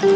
[0.00, 0.06] 独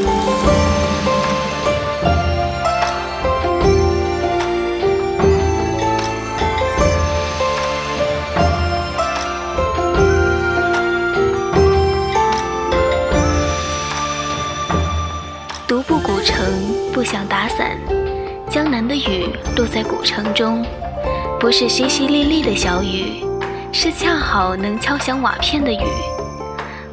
[15.83, 16.38] 步古城，
[16.94, 17.78] 不想打伞。
[18.48, 20.64] 江南的雨落在古城中，
[21.38, 23.22] 不是淅淅沥沥的小雨，
[23.70, 25.84] 是恰好能敲响瓦片的雨。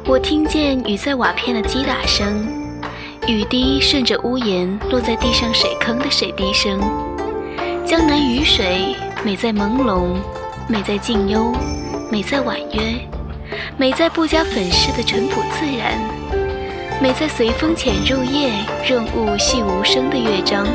[0.04, 2.61] 我听见雨在瓦片的击打声，
[3.28, 6.80] 雨滴顺着屋檐落在地上水坑的水滴声。
[7.86, 10.16] 江南雨水美在朦胧，
[10.66, 11.54] 美在静幽，
[12.10, 12.98] 美在婉约，
[13.76, 16.00] 美在不加粉饰的淳朴自然，
[17.00, 18.50] 美在随风潜入夜，
[18.88, 20.66] 润物细无声的乐章，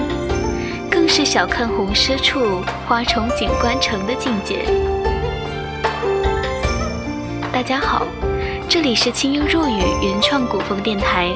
[0.90, 4.64] 更是小看红湿处，花重锦官城的境界。
[7.52, 8.08] 大家好，
[8.70, 11.34] 这里是清幽若雨原创古风电台，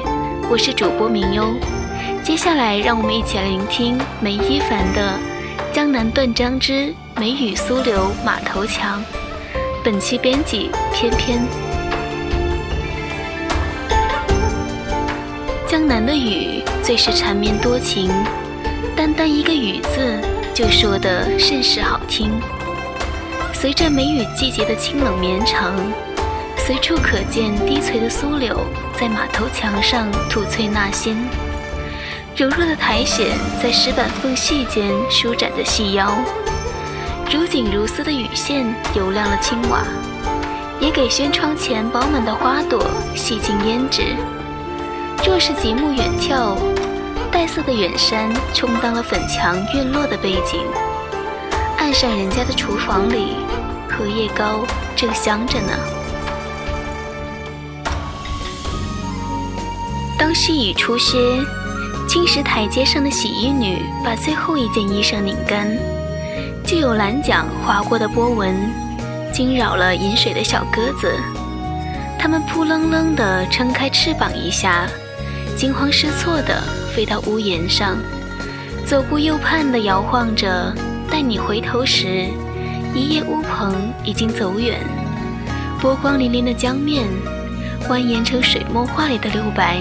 [0.50, 1.54] 我是主播明优。
[2.22, 5.18] 接下来，让我们一起来聆听梅一凡的
[5.74, 9.00] 《江南断章之梅雨苏流马头墙》。
[9.82, 11.42] 本期编辑翩翩。
[15.66, 18.10] 江南的雨最是缠绵多情，
[18.94, 20.20] 单单一个雨字
[20.52, 22.30] 就说得甚是好听。
[23.54, 25.74] 随着梅雨季节的清冷绵长。
[26.64, 28.56] 随处可见低垂的苏柳
[28.94, 31.16] 在马头墙上吐翠纳仙，
[32.36, 33.26] 柔弱的苔藓
[33.60, 36.14] 在石板缝隙间舒展着细腰，
[37.32, 39.82] 如锦如丝的雨线油亮了青瓦，
[40.78, 42.80] 也给轩窗前饱满的花朵
[43.16, 44.14] 洗尽胭脂。
[45.26, 46.56] 若是极目远眺，
[47.32, 50.64] 黛色的远山充当了粉墙院落的背景，
[51.78, 53.38] 岸上人家的厨房里，
[53.90, 56.01] 荷叶糕正香着呢。
[60.22, 61.18] 当细雨初歇，
[62.08, 65.68] 青石台阶上的洗衣女把最后一件衣裳拧干，
[66.64, 68.54] 就有蓝桨划过的波纹，
[69.32, 71.12] 惊扰了饮水的小鸽子。
[72.20, 74.86] 它们扑棱棱地撑开翅膀一下，
[75.56, 76.62] 惊慌失措地
[76.94, 77.98] 飞到屋檐上，
[78.86, 80.72] 左顾右盼地摇晃着。
[81.10, 82.28] 待你回头时，
[82.94, 83.74] 一叶乌篷
[84.04, 84.78] 已经走远，
[85.80, 87.08] 波光粼粼的江面
[87.88, 89.80] 蜿蜒成水墨画里的留白。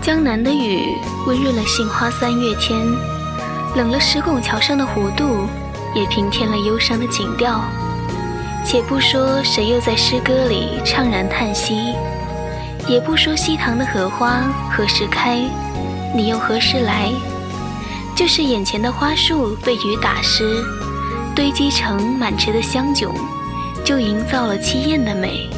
[0.00, 2.78] 江南的雨温润了杏花三月天，
[3.76, 5.46] 冷了石拱桥上的弧度，
[5.94, 7.60] 也平添了忧伤的情调。
[8.64, 11.94] 且不说谁又在诗歌里怅然叹息，
[12.86, 15.42] 也不说西塘的荷花何时开，
[16.14, 17.10] 你又何时来，
[18.16, 20.64] 就是眼前的花树被雨打湿，
[21.34, 23.12] 堆积成满池的香囧，
[23.84, 25.50] 就营造了凄艳的美。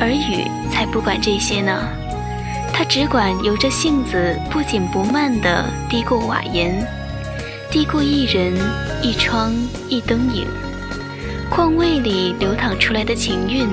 [0.00, 1.72] 而雨才不管这些呢。
[2.74, 6.84] 他只管由着性子，不紧不慢地滴过瓦檐，
[7.70, 8.52] 滴过一人、
[9.02, 9.52] 一窗、
[9.88, 10.46] 一灯影。
[11.50, 13.68] 况味里流淌出来的情韵，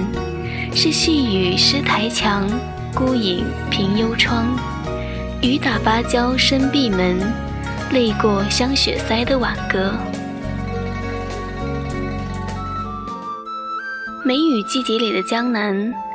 [0.75, 2.47] 是细雨湿台墙，
[2.93, 4.47] 孤影凭幽窗，
[5.41, 7.17] 雨打芭蕉深闭门，
[7.91, 9.93] 泪过香雪腮的挽歌。
[14.25, 16.08] 梅雨季节里的江南。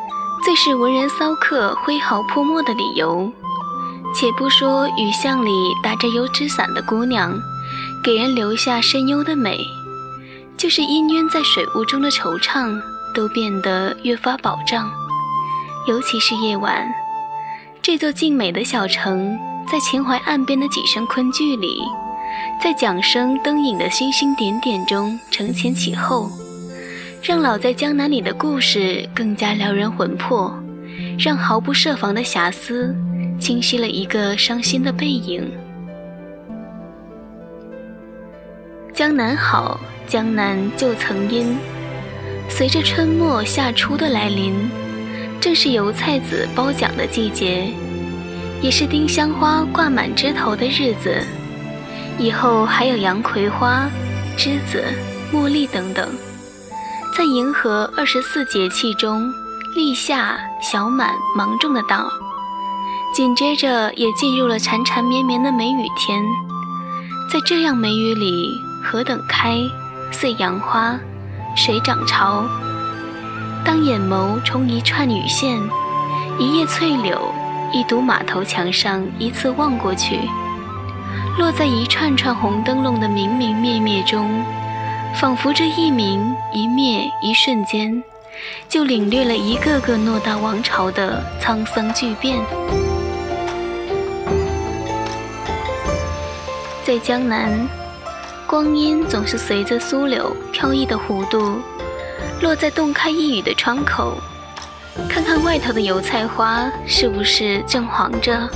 [0.44, 3.32] 最是文人骚客挥毫泼墨的理由。
[4.14, 5.50] 且不说雨巷里
[5.82, 7.34] 打着油纸伞的姑娘，
[8.02, 9.58] 给人留下深幽的美，
[10.58, 12.78] 就是氤氲在水雾中的惆怅，
[13.14, 14.90] 都变得越发饱胀。
[15.88, 16.86] 尤其是夜晚，
[17.80, 21.82] 这座静美的小城，在秦淮岸边的几声昆剧里，
[22.62, 26.28] 在桨声灯影的星星点点中承前启后。
[27.26, 30.54] 让老在江南里的故事更加撩人魂魄，
[31.18, 32.94] 让毫不设防的遐思
[33.40, 35.50] 清晰了一个伤心的背影。
[38.92, 41.56] 江南好，江南旧曾阴。
[42.50, 44.52] 随着春末夏初的来临，
[45.40, 47.72] 正是油菜籽褒奖的季节，
[48.60, 51.22] 也是丁香花挂满枝头的日子。
[52.18, 53.88] 以后还有洋葵花、
[54.36, 54.84] 栀子、
[55.32, 56.06] 茉莉等等。
[57.16, 59.32] 在银河二十四节气中，
[59.76, 62.10] 立夏、小满、芒种的到，
[63.14, 66.20] 紧接着也进入了缠缠绵绵的梅雨天。
[67.32, 69.60] 在这样梅雨里，何等开，
[70.10, 70.98] 碎杨花，
[71.54, 72.44] 水涨潮。
[73.64, 75.62] 当眼眸冲一串雨线，
[76.36, 77.32] 一叶翠柳，
[77.72, 80.18] 一堵马头墙上依次望过去，
[81.38, 84.44] 落在一串串红灯笼的明明灭灭中。
[85.14, 88.02] 仿佛这一明一灭一瞬间，
[88.68, 92.38] 就领略了一个个诺大王朝的沧桑巨变。
[96.84, 97.66] 在江南，
[98.46, 101.60] 光阴总是随着苏柳飘逸的弧度，
[102.42, 104.18] 落在洞开一隅的窗口，
[105.08, 108.48] 看看外头的油菜花是不是正黄着，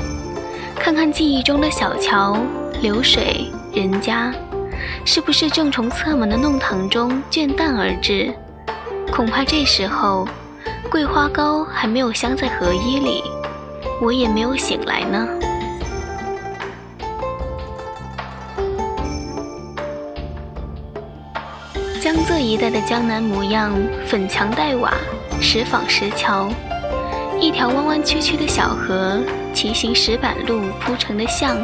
[0.75, 2.37] 看看记忆中的小桥
[2.83, 4.35] 流水人家。
[5.05, 8.35] 是不是正从侧门的弄堂中倦淡而至？
[9.11, 10.29] 恐怕这时候，
[10.91, 13.23] 桂花糕还没有镶在荷衣里，
[14.01, 15.27] 我也没有醒来呢。
[22.01, 23.75] 江浙一带的江南模样，
[24.07, 24.93] 粉墙黛瓦，
[25.41, 26.49] 石坊石桥，
[27.41, 29.21] 一条弯弯曲曲的小河，
[29.53, 31.57] 骑行石板路铺成的巷。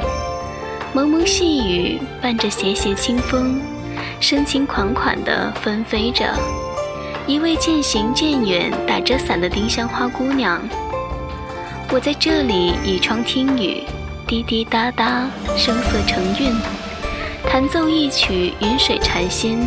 [0.95, 3.61] 蒙蒙细雨伴着斜斜清风，
[4.21, 6.33] 深情款款地纷飞着。
[7.27, 10.63] 一位渐行渐远、打着伞的丁香花姑娘。
[11.91, 13.83] 我在这里倚窗听雨，
[14.25, 16.55] 滴滴答答，声色成韵，
[17.51, 19.67] 弹奏一曲《云水禅心》，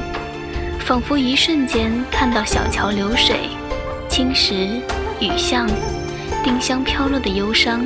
[0.79, 3.49] 仿佛一瞬间看到小桥流水、
[4.07, 4.81] 青石
[5.19, 5.67] 雨巷、
[6.41, 7.85] 丁香飘落的忧伤。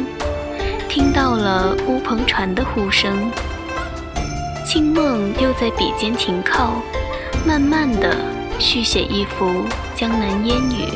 [0.93, 3.31] 听到了乌篷船的呼声，
[4.65, 6.81] 清梦又在笔尖停靠，
[7.47, 8.13] 慢慢的
[8.59, 9.63] 续写一幅
[9.95, 10.89] 江南烟雨。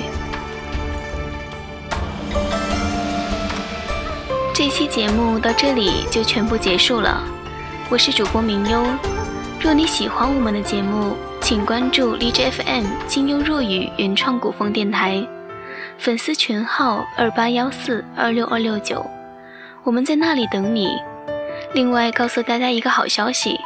[4.53, 7.23] 这期节目到这里就全部结束了，
[7.89, 8.85] 我是主播明优。
[9.61, 15.25] 若你喜欢我们的节目，请关注荔枝 FM 金优若雨原创古风电台，
[15.97, 19.09] 粉丝群号二八幺四二六二六九。
[19.85, 20.99] 我们在那里等你。
[21.75, 23.59] 另外，告诉大家一个好消息，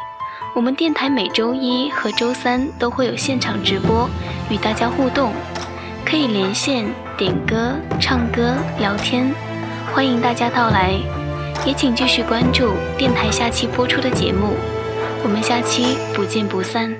[0.54, 4.06] 我们电台每周一和周三都会有现场直播，
[4.50, 5.32] 与大家互动，
[6.04, 6.86] 可以连线
[7.16, 9.32] 点歌、唱歌、聊天，
[9.94, 10.92] 欢迎大家到来。
[11.64, 14.56] 也请继续关注电台下期播出的节目，
[15.24, 16.94] 我们下期不见不散。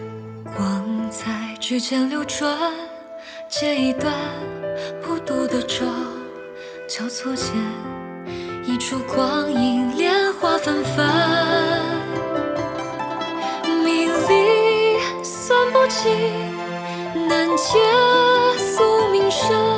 [0.56, 1.26] 光在
[1.60, 2.56] 指尖流转，
[3.50, 4.14] 剪一段
[5.02, 5.84] 不读的咒，
[6.88, 7.54] 交错间。
[8.64, 11.06] 一烛光影，莲花纷纷，
[13.84, 16.10] 迷离算不清，
[17.28, 17.78] 难解
[18.58, 19.69] 宿命深。